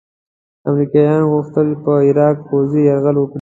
[0.69, 1.03] امریکا
[1.33, 3.29] غوښتل په عراق پوځي یرغل وکړي.